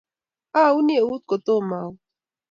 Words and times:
Auni 0.61 0.95
eut 1.05 1.23
kotomo 1.29 1.75
awe 1.83 1.97